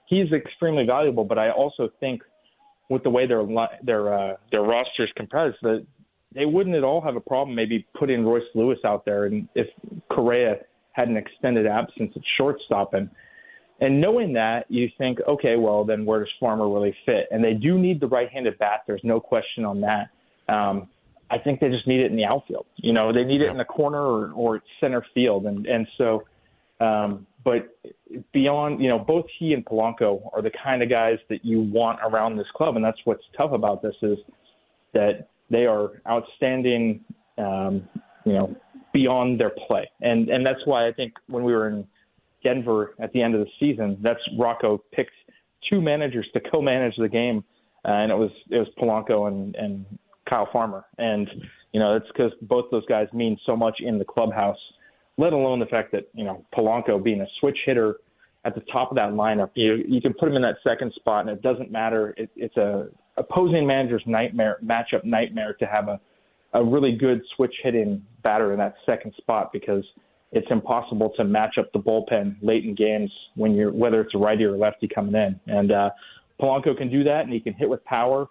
He's 0.07 0.31
extremely 0.31 0.85
valuable, 0.85 1.25
but 1.25 1.39
I 1.39 1.49
also 1.49 1.89
think 1.99 2.21
with 2.89 3.03
the 3.03 3.09
way 3.09 3.25
their 3.25 3.43
their 3.83 4.13
uh, 4.13 4.35
their 4.51 4.61
rosters 4.61 5.11
compressed, 5.17 5.57
that 5.63 5.85
they 6.35 6.45
wouldn't 6.45 6.75
at 6.75 6.83
all 6.83 7.01
have 7.01 7.15
a 7.15 7.21
problem 7.21 7.55
maybe 7.55 7.85
putting 7.97 8.23
Royce 8.23 8.43
Lewis 8.53 8.79
out 8.85 9.05
there, 9.05 9.25
and 9.25 9.49
if 9.55 9.67
Correa 10.09 10.57
had 10.91 11.07
an 11.07 11.17
extended 11.17 11.65
absence 11.65 12.13
at 12.15 12.21
shortstop, 12.37 12.93
and 12.93 13.09
and 13.83 13.99
knowing 13.99 14.33
that, 14.33 14.65
you 14.69 14.89
think, 14.97 15.19
okay, 15.27 15.55
well 15.57 15.83
then 15.83 16.05
where 16.05 16.19
does 16.19 16.29
Farmer 16.39 16.69
really 16.69 16.95
fit? 17.05 17.27
And 17.31 17.43
they 17.43 17.53
do 17.53 17.77
need 17.77 17.99
the 17.99 18.07
right-handed 18.07 18.57
bat. 18.57 18.83
There's 18.87 19.03
no 19.03 19.19
question 19.19 19.65
on 19.65 19.81
that. 19.81 20.09
Um, 20.53 20.87
I 21.29 21.37
think 21.37 21.59
they 21.59 21.69
just 21.69 21.87
need 21.87 21.99
it 21.99 22.11
in 22.11 22.17
the 22.17 22.25
outfield. 22.25 22.65
You 22.75 22.93
know, 22.93 23.11
they 23.11 23.23
need 23.23 23.41
it 23.41 23.49
in 23.49 23.57
the 23.57 23.65
corner 23.65 24.01
or, 24.01 24.31
or 24.33 24.61
center 24.79 25.05
field, 25.13 25.45
and 25.45 25.65
and 25.65 25.87
so. 25.97 26.23
Um, 26.79 27.25
but 27.43 27.77
beyond, 28.33 28.81
you 28.81 28.89
know, 28.89 28.99
both 28.99 29.25
he 29.39 29.53
and 29.53 29.65
Polanco 29.65 30.29
are 30.33 30.41
the 30.41 30.51
kind 30.63 30.81
of 30.83 30.89
guys 30.89 31.17
that 31.29 31.43
you 31.43 31.61
want 31.61 31.99
around 32.03 32.37
this 32.37 32.47
club, 32.55 32.75
and 32.75 32.83
that's 32.83 32.97
what's 33.05 33.23
tough 33.37 33.51
about 33.51 33.81
this 33.81 33.95
is 34.01 34.17
that 34.93 35.27
they 35.49 35.65
are 35.65 36.01
outstanding, 36.07 37.01
um, 37.37 37.87
you 38.25 38.33
know, 38.33 38.55
beyond 38.93 39.39
their 39.39 39.51
play, 39.67 39.89
and 40.01 40.29
and 40.29 40.45
that's 40.45 40.65
why 40.65 40.87
I 40.87 40.91
think 40.91 41.13
when 41.27 41.43
we 41.43 41.53
were 41.53 41.67
in 41.67 41.87
Denver 42.43 42.95
at 42.99 43.11
the 43.13 43.21
end 43.21 43.35
of 43.35 43.41
the 43.41 43.51
season, 43.59 43.97
that's 44.01 44.19
Rocco 44.37 44.83
picked 44.91 45.11
two 45.69 45.81
managers 45.81 46.27
to 46.33 46.41
co-manage 46.51 46.95
the 46.97 47.09
game, 47.09 47.43
uh, 47.85 47.91
and 47.91 48.11
it 48.11 48.15
was 48.15 48.31
it 48.49 48.57
was 48.57 48.67
Polanco 48.79 49.27
and 49.27 49.55
and 49.55 49.85
Kyle 50.29 50.49
Farmer, 50.51 50.85
and 50.97 51.29
you 51.71 51.79
know 51.79 51.95
it's 51.95 52.07
because 52.07 52.31
both 52.43 52.65
those 52.71 52.85
guys 52.87 53.07
mean 53.13 53.37
so 53.45 53.55
much 53.55 53.77
in 53.79 53.97
the 53.97 54.05
clubhouse 54.05 54.57
let 55.17 55.33
alone 55.33 55.59
the 55.59 55.65
fact 55.65 55.91
that 55.91 56.09
you 56.13 56.23
know 56.23 56.45
Polanco 56.55 57.03
being 57.03 57.21
a 57.21 57.27
switch 57.39 57.57
hitter 57.65 57.97
at 58.45 58.55
the 58.55 58.61
top 58.71 58.91
of 58.91 58.95
that 58.95 59.11
lineup, 59.11 59.51
you 59.55 59.83
you 59.87 60.01
can 60.01 60.13
put 60.13 60.29
him 60.29 60.35
in 60.35 60.41
that 60.41 60.57
second 60.63 60.93
spot, 60.95 61.27
and 61.27 61.29
it 61.29 61.41
doesn't 61.41 61.71
matter. 61.71 62.13
It, 62.17 62.29
it's 62.35 62.57
a 62.57 62.87
opposing 63.17 63.65
manager's 63.65 64.03
nightmare 64.05 64.57
matchup 64.63 65.03
nightmare 65.03 65.53
to 65.59 65.65
have 65.65 65.87
a 65.87 65.99
a 66.53 66.63
really 66.63 66.95
good 66.95 67.21
switch 67.35 67.53
hitting 67.63 68.01
batter 68.21 68.51
in 68.53 68.59
that 68.59 68.75
second 68.85 69.13
spot 69.17 69.51
because 69.51 69.83
it's 70.33 70.47
impossible 70.49 71.11
to 71.15 71.23
match 71.23 71.57
up 71.59 71.71
the 71.73 71.79
bullpen 71.79 72.35
late 72.41 72.65
in 72.65 72.73
games 72.75 73.11
when 73.35 73.53
you're 73.53 73.71
whether 73.71 74.01
it's 74.01 74.13
a 74.15 74.17
righty 74.17 74.43
or 74.43 74.57
lefty 74.57 74.87
coming 74.87 75.13
in. 75.13 75.39
And 75.47 75.71
uh, 75.71 75.91
Polanco 76.41 76.75
can 76.77 76.89
do 76.89 77.03
that, 77.03 77.21
and 77.21 77.31
he 77.31 77.39
can 77.39 77.53
hit 77.53 77.69
with 77.69 77.83
power. 77.85 78.27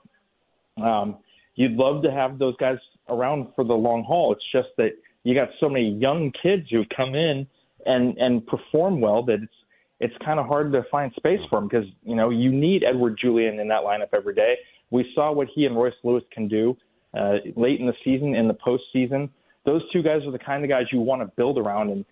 Um, 0.83 1.19
you'd 1.55 1.73
love 1.73 2.03
to 2.03 2.11
have 2.11 2.39
those 2.39 2.57
guys 2.57 2.79
around 3.09 3.49
for 3.55 3.65
the 3.65 3.75
long 3.75 4.05
haul. 4.05 4.33
It's 4.33 4.45
just 4.53 4.69
that 4.79 4.91
you 5.23 5.35
got 5.35 5.49
so 5.61 5.69
many 5.69 5.91
young 5.91 6.33
kids 6.43 6.69
who 6.71 6.83
come 6.95 7.15
in 7.15 7.47
and 7.87 8.17
and 8.19 8.47
perform 8.47 9.01
well 9.01 9.23
that 9.25 9.39
it's 9.43 9.53
it's 10.01 10.15
kind 10.25 10.41
of 10.41 10.47
hard 10.47 10.73
to 10.73 10.83
find 10.91 11.13
space 11.17 11.41
for 11.49 11.61
them 11.61 11.69
because 11.69 11.87
you 12.03 12.17
know 12.17 12.31
you 12.31 12.51
need 12.51 12.83
Edouard 12.83 13.17
Julien 13.21 13.61
in 13.61 13.69
that 13.69 13.83
lineup 13.83 14.09
every 14.13 14.35
day. 14.35 14.57
We 14.91 15.11
saw 15.15 15.33
what 15.33 15.49
he 15.55 15.65
and 15.67 15.77
Royce 15.77 15.95
Lewis 16.03 16.25
can 16.33 16.49
do 16.49 16.77
uh, 17.15 17.37
late 17.57 17.81
in 17.81 17.87
the 17.87 17.95
season, 18.05 18.35
in 18.35 18.49
the 18.49 18.55
postseason. 18.55 19.31
Those 19.65 19.83
two 19.93 20.03
guys 20.03 20.23
are 20.27 20.33
the 20.33 20.39
kind 20.39 20.65
of 20.65 20.71
guys 20.71 20.87
you 20.91 21.01
want 21.01 21.23
to 21.23 21.27
build 21.37 21.59
around, 21.59 21.91
and 21.91 22.05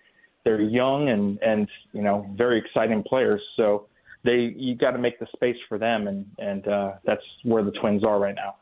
they're 0.43 0.61
young 0.61 1.09
and 1.09 1.39
and 1.41 1.67
you 1.93 2.01
know 2.01 2.29
very 2.35 2.57
exciting 2.59 3.03
players. 3.03 3.41
So 3.55 3.87
they 4.23 4.53
you 4.55 4.75
got 4.75 4.91
to 4.91 4.97
make 4.97 5.19
the 5.19 5.27
space 5.33 5.57
for 5.67 5.77
them, 5.77 6.07
and 6.07 6.25
and 6.37 6.67
uh, 6.67 6.93
that's 7.05 7.23
where 7.43 7.63
the 7.63 7.71
Twins 7.71 8.03
are 8.03 8.19
right 8.19 8.35
now. 8.35 8.55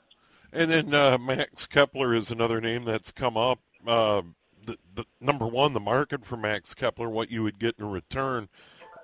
And 0.52 0.72
then 0.72 0.94
uh, 0.94 1.18
Max 1.18 1.68
Kepler 1.68 2.14
is 2.14 2.32
another 2.32 2.60
name 2.60 2.84
that's 2.84 3.12
come 3.12 3.38
up. 3.38 3.60
Uh, 3.86 4.24
the, 4.66 4.78
the 4.96 5.06
number 5.22 5.48
one, 5.48 5.74
the 5.74 5.80
market 5.80 6.26
for 6.26 6.38
Max 6.38 6.74
Kepler, 6.74 7.10
what 7.10 7.30
you 7.30 7.44
would 7.44 7.60
get 7.60 7.76
in 7.78 7.90
return. 7.92 8.50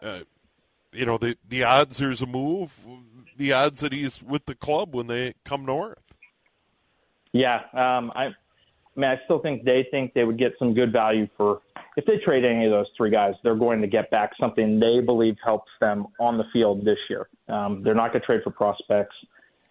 Uh, 0.01 0.21
you 0.91 1.05
know, 1.05 1.17
the 1.17 1.37
the 1.47 1.63
odds 1.63 1.97
there's 1.97 2.21
a 2.21 2.25
move, 2.25 2.73
the 3.37 3.51
odds 3.51 3.81
that 3.81 3.91
he's 3.91 4.23
with 4.23 4.45
the 4.45 4.55
club 4.55 4.95
when 4.95 5.07
they 5.07 5.33
come 5.43 5.65
north. 5.65 5.99
Yeah, 7.31 7.63
um, 7.73 8.11
I, 8.15 8.33
I 8.95 8.99
mean, 8.99 9.09
I 9.09 9.19
still 9.25 9.39
think 9.39 9.63
they 9.63 9.85
think 9.91 10.13
they 10.13 10.23
would 10.23 10.37
get 10.37 10.53
some 10.57 10.73
good 10.73 10.91
value 10.91 11.27
for 11.35 11.61
if 11.97 12.05
they 12.05 12.17
trade 12.23 12.45
any 12.45 12.65
of 12.65 12.71
those 12.71 12.87
three 12.95 13.09
guys. 13.09 13.33
They're 13.43 13.55
going 13.55 13.81
to 13.81 13.87
get 13.87 14.09
back 14.09 14.31
something 14.39 14.79
they 14.79 15.01
believe 15.05 15.35
helps 15.43 15.71
them 15.79 16.07
on 16.19 16.37
the 16.37 16.45
field 16.53 16.85
this 16.85 16.97
year. 17.09 17.27
Um, 17.49 17.81
they're 17.83 17.95
not 17.95 18.11
going 18.11 18.21
to 18.21 18.25
trade 18.25 18.41
for 18.43 18.51
prospects. 18.51 19.15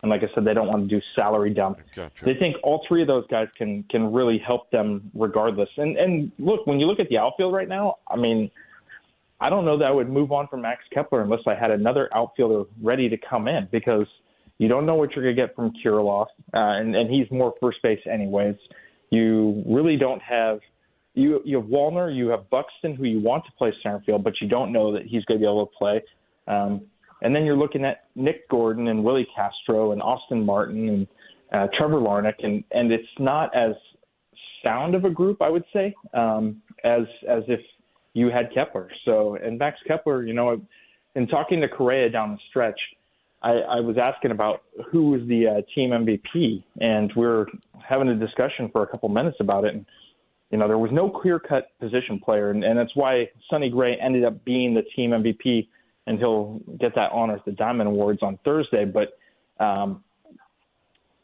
And 0.02 0.11
like 0.11 0.23
I 0.23 0.35
said, 0.35 0.45
they 0.45 0.52
don't 0.52 0.69
want 0.69 0.87
to 0.88 0.95
do 0.95 1.00
salary 1.16 1.54
dump. 1.54 1.78
Gotcha. 1.95 2.26
They 2.26 2.35
think 2.35 2.57
all 2.62 2.85
three 2.87 3.00
of 3.00 3.09
those 3.09 3.26
guys 3.28 3.49
can 3.57 3.85
can 3.85 4.12
really 4.12 4.38
help 4.38 4.71
them 4.71 5.11
regardless. 5.14 5.71
And 5.78 5.97
and 5.97 6.31
look, 6.38 6.66
when 6.66 6.78
you 6.78 6.87
look 6.87 7.00
at 7.00 7.09
the 7.09 7.16
outfield 7.16 7.54
right 7.54 7.69
now, 7.69 7.97
I 8.11 8.16
mean, 8.16 8.50
I 9.40 9.49
don't 9.49 9.64
know 9.64 9.78
that 9.78 9.87
I 9.87 9.90
would 9.90 10.11
move 10.11 10.31
on 10.31 10.47
from 10.49 10.61
Max 10.61 10.83
Kepler 10.93 11.23
unless 11.23 11.40
I 11.47 11.54
had 11.54 11.71
another 11.71 12.11
outfielder 12.14 12.64
ready 12.83 13.09
to 13.09 13.16
come 13.16 13.49
in 13.49 13.66
because 13.73 14.07
you 14.59 14.69
don't 14.69 14.85
know 14.85 14.95
what 14.95 15.12
you're 15.16 15.25
going 15.25 15.35
to 15.35 15.43
get 15.43 15.57
from 15.57 15.73
Kirilloff, 15.83 16.26
uh, 16.52 16.59
and 16.59 16.95
and 16.95 17.11
he's 17.11 17.31
more 17.31 17.54
first 17.59 17.81
base 17.83 18.00
anyways. 18.11 18.57
You 19.14 19.62
really 19.66 19.97
don't 19.97 20.23
have 20.23 20.61
you 21.14 21.40
you 21.44 21.56
have 21.56 21.66
Wallner, 21.66 22.14
you 22.14 22.28
have 22.28 22.50
Buxton, 22.50 22.94
who 22.94 23.04
you 23.04 23.21
want 23.21 23.44
to 23.47 23.52
play 23.52 23.73
center 23.83 24.02
field, 24.04 24.25
but 24.25 24.35
you 24.40 24.49
don't 24.49 24.73
know 24.73 24.92
that 24.92 25.02
he's 25.02 25.25
going 25.25 25.38
to 25.38 25.44
be 25.44 25.47
able 25.47 25.66
to 25.66 25.73
play. 25.78 26.02
Um, 26.49 26.83
and 27.23 27.35
then 27.35 27.44
you're 27.44 27.56
looking 27.56 27.85
at 27.85 28.09
Nick 28.16 28.49
Gordon 28.49 28.88
and 28.88 29.02
Willi 29.02 29.26
Castro 29.35 29.92
and 29.92 30.02
Austin 30.02 30.44
Martin 30.44 30.88
and 30.88 31.06
uh, 31.52 31.68
Trevor 31.78 32.00
Larnach, 32.00 32.35
and 32.42 32.64
and 32.73 32.92
it's 32.92 33.09
not 33.18 33.54
as 33.56 33.73
sound 34.62 34.94
of 34.94 35.04
a 35.04 35.11
group, 35.11 35.40
I 35.40 35.49
would 35.49 35.64
say, 35.73 35.94
um, 36.12 36.61
as 36.85 37.02
as 37.28 37.44
if 37.49 37.61
you 38.14 38.30
had 38.30 38.52
Kepler. 38.52 38.90
So 39.04 39.37
and 39.37 39.59
Max 39.59 39.78
Kepler, 39.87 40.25
you 40.25 40.35
know, 40.35 40.61
in 41.14 41.26
talking 41.28 41.61
to 41.61 41.68
Correa 41.68 42.11
down 42.11 42.33
the 42.33 42.38
stretch, 42.50 42.78
I, 43.44 43.76
I 43.76 43.80
was 43.80 43.96
asking 43.98 44.30
about 44.30 44.62
who 44.90 45.10
was 45.10 45.20
the 45.28 45.46
uh, 45.46 45.60
team 45.74 45.90
MVP, 45.90 46.64
and 46.80 47.12
we 47.14 47.26
are 47.26 47.46
having 47.86 48.08
a 48.08 48.14
discussion 48.14 48.70
for 48.72 48.82
a 48.82 48.86
couple 48.86 49.08
minutes 49.10 49.36
about 49.38 49.64
it. 49.64 49.74
And 49.74 49.86
you 50.50 50.58
know, 50.58 50.66
there 50.66 50.78
was 50.78 50.90
no 50.92 51.10
clear-cut 51.10 51.68
position 51.78 52.20
player, 52.24 52.50
and, 52.50 52.64
and 52.64 52.78
that's 52.78 52.94
why 52.94 53.28
Sonny 53.50 53.70
Gray 53.70 53.96
ended 54.00 54.24
up 54.24 54.44
being 54.44 54.74
the 54.74 54.82
team 54.96 55.10
MVP 55.10 55.68
and 56.06 56.18
he'll 56.18 56.60
get 56.78 56.94
that 56.94 57.10
honor 57.12 57.36
at 57.36 57.44
the 57.44 57.52
Diamond 57.52 57.88
Awards 57.88 58.20
on 58.22 58.38
Thursday. 58.44 58.84
But 58.84 59.18
um, 59.62 60.04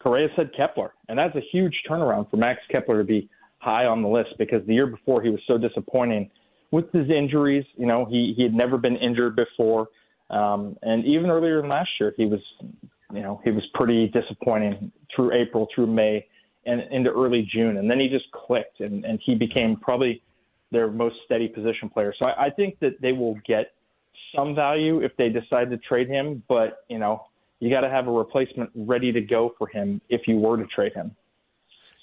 Correa 0.03 0.29
said 0.37 0.51
Kepler, 0.57 0.93
and 1.09 1.19
that's 1.19 1.37
a 1.37 1.43
huge 1.53 1.75
turnaround 1.89 2.31
for 2.31 2.37
Max 2.37 2.61
Kepler 2.71 2.99
to 2.99 3.05
be 3.05 3.29
high 3.59 3.85
on 3.85 4.03
the 4.03 4.09
list 4.09 4.31
because 4.39 4.67
the 4.67 4.75
year 4.75 4.87
before 4.87 5.23
he 5.23 5.29
was 5.29 5.41
so 5.47 5.59
disappointing 5.59 6.31
with 6.71 6.91
his 6.93 7.11
injuries. 7.11 7.65
You 7.77 7.87
know, 7.87 8.07
he 8.07 8.33
he 8.37 8.43
had 8.43 8.55
never 8.55 8.79
been 8.79 8.97
injured 8.97 9.37
before, 9.37 9.89
um, 10.31 10.77
and 10.83 11.05
even 11.05 11.31
earlier 11.31 11.61
than 11.61 11.71
last 11.71 11.91
year, 11.99 12.15
he 12.17 12.27
was, 12.27 12.41
you 13.13 13.21
know, 13.21 13.41
he 13.45 13.51
was 13.51 13.65
pretty 13.75 14.09
disappointing 14.09 14.93
through 15.15 15.33
April, 15.33 15.69
through 15.75 15.89
May, 15.89 16.27
and 16.67 16.81
into 16.93 17.11
early 17.11 17.49
June, 17.53 17.79
and 17.79 17.91
then 17.91 17.99
he 17.99 18.09
just 18.09 18.31
clicked, 18.33 18.81
and 18.81 19.05
and 19.05 19.19
he 19.25 19.35
became 19.35 19.77
probably 19.77 20.23
their 20.71 20.91
most 20.91 21.17
steady 21.25 21.49
position 21.49 21.89
player. 21.89 22.15
So 22.19 22.27
I, 22.27 22.47
I 22.47 22.51
think 22.51 22.79
that 22.81 23.01
they 23.01 23.13
will 23.13 23.37
get 23.47 23.73
some 24.35 24.55
value 24.55 25.01
if 25.01 25.17
they 25.17 25.29
decide 25.29 25.71
to 25.71 25.79
trade 25.79 26.09
him, 26.09 26.43
but 26.49 26.85
you 26.89 26.99
know 26.99 27.25
you 27.61 27.71
got 27.71 27.83
to 27.83 27.91
have 27.91 28.09
a 28.09 28.11
replacement 28.11 28.71
ready 28.75 29.13
to 29.13 29.21
go 29.21 29.55
for 29.59 29.69
him 29.69 30.01
if 30.09 30.23
you 30.27 30.39
were 30.39 30.57
to 30.57 30.67
trade 30.67 30.95
him. 30.95 31.15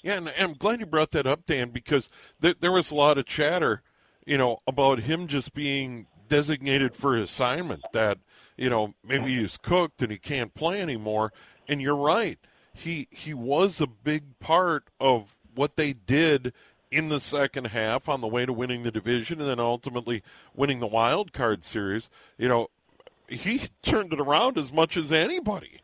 Yeah, 0.02 0.14
and 0.14 0.32
I'm 0.38 0.54
glad 0.54 0.78
you 0.78 0.86
brought 0.86 1.10
that 1.10 1.26
up, 1.26 1.46
Dan, 1.46 1.70
because 1.70 2.08
th- 2.40 2.58
there 2.60 2.70
was 2.70 2.92
a 2.92 2.94
lot 2.94 3.18
of 3.18 3.26
chatter, 3.26 3.82
you 4.24 4.38
know, 4.38 4.58
about 4.66 5.00
him 5.00 5.26
just 5.26 5.52
being 5.52 6.06
designated 6.28 6.94
for 6.94 7.16
assignment. 7.16 7.82
That 7.92 8.18
you 8.56 8.70
know 8.70 8.94
maybe 9.04 9.38
he's 9.38 9.56
cooked 9.56 10.02
and 10.02 10.12
he 10.12 10.18
can't 10.18 10.54
play 10.54 10.80
anymore. 10.80 11.32
And 11.68 11.80
you're 11.82 11.96
right, 11.96 12.38
he 12.72 13.08
he 13.10 13.34
was 13.34 13.80
a 13.80 13.86
big 13.86 14.38
part 14.38 14.84
of 15.00 15.36
what 15.54 15.76
they 15.76 15.92
did 15.92 16.52
in 16.90 17.08
the 17.08 17.20
second 17.20 17.68
half 17.68 18.08
on 18.08 18.20
the 18.20 18.26
way 18.26 18.46
to 18.46 18.52
winning 18.52 18.82
the 18.82 18.90
division 18.90 19.40
and 19.40 19.48
then 19.48 19.60
ultimately 19.60 20.22
winning 20.54 20.80
the 20.80 20.86
wild 20.86 21.32
card 21.32 21.64
series. 21.64 22.08
You 22.38 22.48
know, 22.48 22.68
he 23.28 23.62
turned 23.82 24.12
it 24.12 24.20
around 24.20 24.56
as 24.56 24.72
much 24.72 24.96
as 24.96 25.12
anybody. 25.12 25.80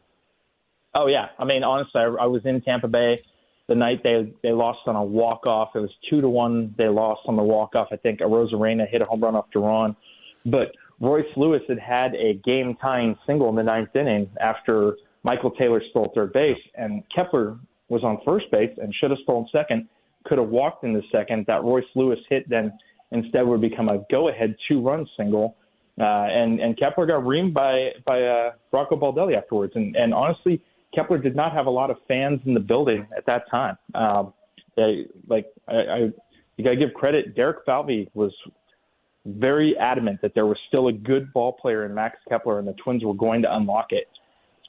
Oh 0.94 1.06
yeah, 1.06 1.28
I 1.38 1.44
mean 1.44 1.64
honestly, 1.64 2.00
I, 2.00 2.04
I 2.04 2.26
was 2.26 2.42
in 2.44 2.60
Tampa 2.60 2.88
Bay 2.88 3.20
the 3.68 3.74
night 3.74 4.02
they 4.02 4.32
they 4.42 4.52
lost 4.52 4.80
on 4.86 4.96
a 4.96 5.04
walk 5.04 5.46
off. 5.46 5.70
It 5.74 5.80
was 5.80 5.90
two 6.08 6.20
to 6.20 6.28
one. 6.28 6.74
They 6.76 6.88
lost 6.88 7.22
on 7.26 7.36
the 7.36 7.42
walk 7.42 7.74
off. 7.74 7.88
I 7.92 7.96
think 7.96 8.20
Arozarena 8.20 8.88
hit 8.88 9.02
a 9.02 9.04
home 9.04 9.20
run 9.20 9.34
off 9.34 9.46
Duran, 9.52 9.96
but 10.44 10.72
Royce 11.00 11.24
Lewis 11.36 11.62
had 11.68 11.78
had 11.78 12.14
a 12.14 12.34
game 12.44 12.76
tying 12.80 13.16
single 13.26 13.48
in 13.48 13.56
the 13.56 13.62
ninth 13.62 13.94
inning 13.94 14.28
after 14.40 14.96
Michael 15.22 15.50
Taylor 15.52 15.82
stole 15.90 16.12
third 16.14 16.32
base, 16.32 16.58
and 16.76 17.02
Kepler 17.14 17.58
was 17.88 18.02
on 18.04 18.18
first 18.24 18.46
base 18.50 18.70
and 18.76 18.94
should 19.00 19.10
have 19.10 19.18
stolen 19.22 19.46
second. 19.52 19.88
Could 20.26 20.38
have 20.38 20.48
walked 20.48 20.84
in 20.84 20.92
the 20.92 21.02
second. 21.12 21.44
That 21.46 21.62
Royce 21.62 21.84
Lewis 21.94 22.18
hit 22.28 22.48
then 22.48 22.72
instead 23.10 23.46
would 23.46 23.60
become 23.60 23.88
a 23.88 24.04
go 24.10 24.28
ahead 24.28 24.54
two 24.68 24.80
run 24.80 25.06
single. 25.16 25.56
Uh, 26.00 26.04
and 26.04 26.60
and 26.60 26.78
Kepler 26.78 27.06
got 27.06 27.22
reamed 27.22 27.52
by 27.52 27.90
by 28.04 28.22
uh, 28.22 28.50
Rocco 28.72 28.96
Baldelli 28.96 29.36
afterwards, 29.36 29.72
and 29.76 29.94
and 29.96 30.12
honestly, 30.12 30.62
Kepler 30.94 31.18
did 31.18 31.36
not 31.36 31.52
have 31.52 31.66
a 31.66 31.70
lot 31.70 31.90
of 31.90 31.96
fans 32.08 32.40
in 32.46 32.54
the 32.54 32.60
building 32.60 33.06
at 33.16 33.24
that 33.26 33.48
time. 33.50 33.76
Um, 33.94 34.32
they, 34.76 35.06
like 35.28 35.46
I, 35.68 35.74
I, 35.74 35.96
you 36.56 36.64
got 36.64 36.70
to 36.70 36.76
give 36.76 36.94
credit. 36.94 37.36
Derek 37.36 37.58
Falvey 37.64 38.10
was 38.14 38.32
very 39.26 39.76
adamant 39.78 40.20
that 40.22 40.34
there 40.34 40.46
was 40.46 40.58
still 40.68 40.88
a 40.88 40.92
good 40.92 41.32
ball 41.32 41.52
player 41.52 41.86
in 41.86 41.94
Max 41.94 42.16
Kepler, 42.28 42.58
and 42.58 42.68
the 42.68 42.74
Twins 42.84 43.04
were 43.04 43.14
going 43.14 43.42
to 43.42 43.56
unlock 43.56 43.86
it. 43.90 44.08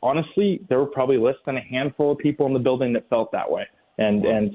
Honestly, 0.01 0.61
there 0.69 0.79
were 0.79 0.85
probably 0.85 1.17
less 1.17 1.35
than 1.45 1.57
a 1.57 1.61
handful 1.61 2.11
of 2.11 2.17
people 2.17 2.45
in 2.45 2.53
the 2.53 2.59
building 2.59 2.93
that 2.93 3.09
felt 3.09 3.31
that 3.31 3.49
way, 3.49 3.65
and 3.97 4.25
and 4.25 4.51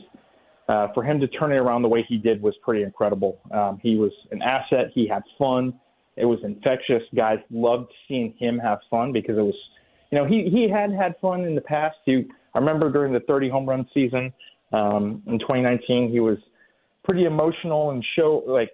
uh, 0.68 0.88
for 0.94 1.02
him 1.02 1.18
to 1.20 1.26
turn 1.28 1.52
it 1.52 1.56
around 1.56 1.82
the 1.82 1.88
way 1.88 2.04
he 2.08 2.16
did 2.16 2.40
was 2.40 2.54
pretty 2.62 2.82
incredible. 2.82 3.38
Um, 3.52 3.78
he 3.82 3.96
was 3.96 4.12
an 4.30 4.40
asset. 4.42 4.90
He 4.94 5.08
had 5.08 5.22
fun. 5.38 5.74
It 6.16 6.24
was 6.24 6.38
infectious. 6.44 7.02
Guys 7.14 7.38
loved 7.50 7.90
seeing 8.06 8.34
him 8.38 8.58
have 8.58 8.78
fun 8.90 9.12
because 9.12 9.36
it 9.36 9.42
was 9.42 9.54
you 10.10 10.18
know, 10.18 10.26
he 10.26 10.48
he 10.50 10.68
had 10.68 10.92
had 10.92 11.14
fun 11.20 11.44
in 11.44 11.54
the 11.54 11.60
past. 11.60 11.96
He, 12.04 12.26
I 12.54 12.58
remember 12.58 12.90
during 12.90 13.12
the 13.12 13.20
30 13.20 13.48
home 13.48 13.68
run 13.68 13.86
season 13.94 14.32
um, 14.72 15.22
in 15.26 15.38
2019, 15.38 16.10
he 16.10 16.20
was 16.20 16.38
pretty 17.04 17.24
emotional 17.24 17.90
and 17.90 18.04
show 18.16 18.42
like 18.46 18.70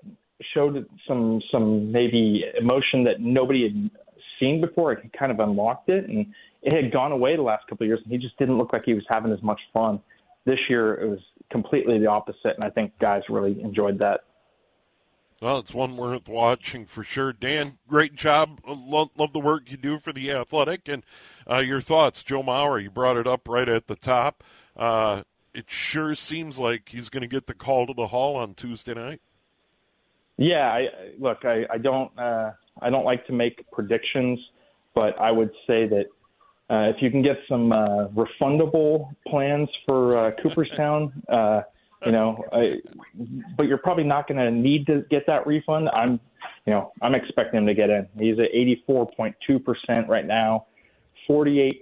showed 0.55 0.87
some 1.07 1.41
some 1.51 1.93
maybe 1.93 2.45
emotion 2.59 3.05
that 3.05 3.21
nobody 3.21 3.63
had 3.63 3.91
seen 4.39 4.61
before. 4.61 4.93
It 4.93 5.11
kind 5.19 5.33
of 5.33 5.41
unlocked 5.41 5.89
it, 5.89 6.09
and 6.09 6.27
it 6.63 6.73
had 6.73 6.93
gone 6.93 7.13
away 7.13 7.37
the 7.37 7.43
last 7.43 7.67
couple 7.69 7.85
of 7.85 7.89
years. 7.89 8.01
And 8.03 8.13
he 8.13 8.19
just 8.19 8.37
didn't 8.39 8.59
look 8.59 8.73
like 8.73 8.83
he 8.85 8.95
was 8.95 9.05
having 9.09 9.33
as 9.33 9.43
much 9.43 9.61
fun. 9.73 10.01
This 10.45 10.59
year, 10.69 10.95
it 10.95 11.09
was 11.09 11.21
completely 11.51 11.99
the 11.99 12.07
opposite, 12.07 12.55
and 12.55 12.65
I 12.65 12.71
think 12.71 12.93
guys 13.01 13.23
really 13.29 13.61
enjoyed 13.63 13.99
that. 13.99 14.21
Well, 15.41 15.59
it's 15.59 15.75
one 15.75 15.99
worth 15.99 16.29
watching 16.29 16.87
for 16.87 17.05
sure. 17.05 17.33
Dan, 17.33 17.77
great 17.87 18.15
job. 18.15 18.61
Love, 18.67 19.11
love 19.19 19.35
the 19.35 19.39
work 19.39 19.71
you 19.71 19.77
do 19.77 19.99
for 19.99 20.11
the 20.13 20.31
Athletic. 20.31 20.89
And 20.89 21.05
uh, 21.51 21.59
your 21.59 21.83
thoughts, 21.83 22.23
Joe 22.23 22.43
Mauer, 22.43 22.83
you 22.83 22.91
brought 22.91 23.19
it 23.19 23.27
up 23.27 23.47
right 23.47 23.69
at 23.69 23.87
the 23.87 23.97
top. 23.97 24.43
Uh, 24.75 25.25
it 25.53 25.67
sure 25.69 26.15
seems 26.15 26.59
like 26.59 26.89
he's 26.89 27.11
going 27.11 27.21
to 27.21 27.27
get 27.27 27.47
the 27.47 27.55
call 27.55 27.87
to 27.87 27.93
the 27.93 28.07
hall 28.09 28.37
on 28.37 28.55
Tuesday 28.55 28.95
night. 28.95 29.21
Yeah, 30.37 30.71
I, 30.71 30.89
look, 31.19 31.45
I, 31.45 31.65
I 31.71 31.79
don't, 31.79 32.11
uh, 32.19 32.53
I 32.81 32.91
don't 32.91 33.05
like 33.05 33.27
to 33.27 33.33
make 33.33 33.65
predictions, 33.71 34.39
but 34.95 35.19
I 35.19 35.31
would 35.31 35.51
say 35.67 35.87
that 35.87 36.07
uh, 36.69 36.91
if 36.95 37.01
you 37.01 37.11
can 37.11 37.23
get 37.23 37.39
some 37.49 37.73
uh, 37.73 38.09
refundable 38.09 39.15
plans 39.27 39.69
for 39.87 40.17
uh, 40.17 40.31
Cooperstown, 40.43 41.23
uh, 41.29 41.63
you 42.05 42.13
know, 42.13 42.45
I, 42.53 42.81
but 43.57 43.67
you're 43.67 43.79
probably 43.79 44.05
not 44.05 44.29
going 44.29 44.39
to 44.39 44.51
need 44.51 44.87
to 44.87 45.05
get 45.11 45.27
that 45.27 45.47
refund. 45.47 45.89
I'm, 45.89 46.21
you 46.67 46.73
know, 46.73 46.93
I'm 47.01 47.15
expecting 47.15 47.59
him 47.59 47.67
to 47.67 47.75
get 47.75 47.89
in. 47.89 48.07
He's 48.19 48.39
at 48.39 48.53
84.2% 48.53 50.09
right 50.09 50.27
now. 50.27 50.67
48% 51.29 51.81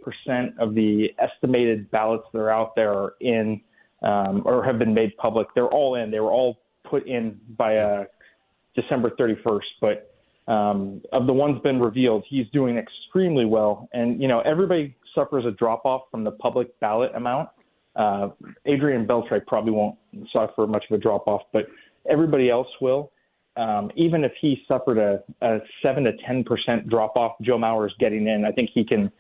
of 0.59 0.75
the 0.75 1.13
estimated 1.19 1.91
ballots 1.91 2.27
that 2.33 2.39
are 2.39 2.51
out 2.51 2.75
there 2.77 2.93
are 2.93 3.15
in 3.21 3.61
um, 4.03 4.43
or 4.45 4.63
have 4.65 4.79
been 4.79 4.95
made 4.95 5.17
public. 5.17 5.49
They're 5.55 5.67
all 5.67 5.97
in. 5.97 6.11
They 6.11 6.21
were 6.21 6.31
all 6.31 6.59
put 6.85 7.07
in 7.07 7.41
by 7.57 7.79
uh, 7.79 8.05
December 8.75 9.11
31st. 9.11 9.61
But 9.81 10.11
um, 10.51 11.03
of 11.13 11.27
the 11.27 11.33
ones 11.33 11.61
been 11.63 11.81
revealed, 11.81 12.25
he's 12.29 12.47
doing 12.53 12.77
extremely 12.77 13.45
well. 13.45 13.89
And, 13.93 14.21
you 14.21 14.29
know, 14.29 14.41
everybody 14.41 14.97
suffers 15.15 15.45
a 15.47 15.53
drop 15.53 15.85
off 15.85 16.03
from 16.11 16.25
the 16.25 16.33
public 16.33 16.79
ballot 16.81 17.13
amount. 17.15 17.49
Uh, 17.97 18.29
Adrian 18.67 19.07
Beltre 19.07 19.45
probably 19.47 19.71
won't 19.71 19.97
suffer 20.33 20.67
much 20.67 20.85
of 20.91 20.99
a 20.99 21.01
drop 21.01 21.27
off, 21.29 21.43
but 21.53 21.67
everybody 22.11 22.51
else 22.51 22.69
will. 22.81 23.13
Um, 23.57 23.93
even 23.95 24.25
if 24.25 24.33
he 24.41 24.63
suffered 24.67 24.99
a, 24.99 25.23
a 25.47 25.59
seven 25.81 26.03
to 26.05 26.13
ten 26.27 26.43
percent 26.43 26.89
drop 26.89 27.17
off, 27.17 27.37
Joe 27.41 27.57
Mauer's 27.57 27.95
getting 28.01 28.27
in. 28.27 28.45
I 28.45 28.51
think 28.51 28.71
he 28.75 28.85
can. 28.85 29.13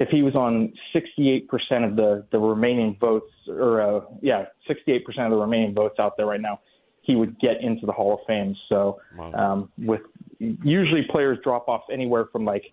If 0.00 0.08
he 0.08 0.22
was 0.22 0.34
on 0.34 0.72
68% 0.94 1.44
of 1.86 1.94
the 1.96 2.24
the 2.32 2.38
remaining 2.38 2.96
votes, 2.98 3.30
or 3.46 3.82
uh, 3.82 4.00
yeah, 4.22 4.46
68% 4.68 5.00
of 5.18 5.30
the 5.30 5.36
remaining 5.36 5.74
votes 5.74 5.96
out 6.00 6.16
there 6.16 6.24
right 6.24 6.40
now, 6.40 6.60
he 7.04 7.14
would 7.16 7.38
get 7.38 7.60
into 7.60 7.86
the 7.86 7.92
Hall 7.92 8.14
of 8.14 8.20
Fame. 8.26 8.56
So, 8.68 9.00
um, 9.34 9.70
with 9.78 10.00
usually 10.38 11.02
players 11.10 11.38
drop 11.44 11.68
off 11.68 11.82
anywhere 11.92 12.26
from 12.32 12.44
like 12.44 12.64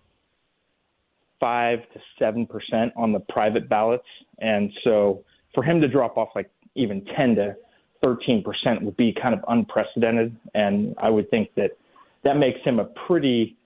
five 1.38 1.80
to 1.92 2.00
seven 2.18 2.46
percent 2.46 2.92
on 2.96 3.12
the 3.12 3.20
private 3.20 3.68
ballots, 3.68 4.06
and 4.38 4.72
so 4.84 5.22
for 5.54 5.62
him 5.62 5.80
to 5.80 5.88
drop 5.88 6.16
off 6.16 6.30
like 6.34 6.50
even 6.74 7.04
10 7.16 7.36
to 7.36 7.56
13 8.02 8.42
percent 8.42 8.82
would 8.82 8.96
be 8.96 9.14
kind 9.20 9.34
of 9.34 9.44
unprecedented, 9.48 10.34
and 10.54 10.94
I 10.98 11.10
would 11.10 11.30
think 11.30 11.50
that 11.56 11.72
that 12.24 12.36
makes 12.36 12.60
him 12.64 12.78
a 12.78 12.86
pretty 13.06 13.56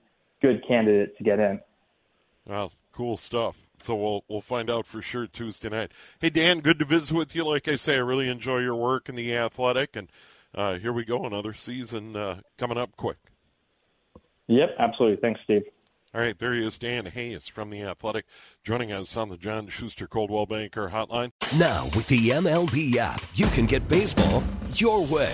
good 0.41 0.63
candidate 0.67 1.17
to 1.17 1.23
get 1.23 1.39
in. 1.39 1.59
Well, 2.45 2.71
cool 2.91 3.17
stuff. 3.17 3.55
So 3.83 3.95
we'll 3.95 4.23
we'll 4.27 4.41
find 4.41 4.69
out 4.69 4.85
for 4.85 5.01
sure 5.01 5.27
Tuesday 5.27 5.69
night. 5.69 5.91
Hey 6.19 6.29
Dan, 6.29 6.59
good 6.59 6.79
to 6.79 6.85
visit 6.85 7.15
with 7.15 7.35
you. 7.35 7.45
Like 7.45 7.67
I 7.67 7.75
say, 7.75 7.95
I 7.95 7.99
really 7.99 8.27
enjoy 8.27 8.59
your 8.59 8.75
work 8.75 9.07
in 9.07 9.15
the 9.15 9.35
Athletic, 9.35 9.95
and 9.95 10.09
uh, 10.57 10.79
here 10.79 10.91
we 10.91 11.05
go, 11.05 11.25
another 11.25 11.53
season 11.53 12.15
uh, 12.15 12.41
coming 12.57 12.77
up 12.77 12.97
quick. 12.97 13.17
Yep, 14.47 14.75
absolutely. 14.79 15.17
Thanks, 15.21 15.39
Steve. 15.43 15.63
All 16.15 16.21
right, 16.21 16.37
there 16.37 16.53
he 16.53 16.65
is, 16.65 16.77
Dan 16.77 17.05
Hayes 17.05 17.47
from 17.47 17.69
The 17.69 17.83
Athletic, 17.83 18.25
joining 18.63 18.91
us 18.91 19.15
on 19.15 19.29
the 19.29 19.37
John 19.37 19.67
Schuster 19.67 20.07
Coldwell 20.07 20.45
Banker 20.45 20.89
Hotline. 20.89 21.31
Now, 21.59 21.85
with 21.95 22.07
the 22.07 22.29
MLB 22.29 22.95
app, 22.95 23.23
you 23.35 23.45
can 23.47 23.65
get 23.65 23.87
baseball 23.87 24.41
your 24.73 25.05
way. 25.05 25.33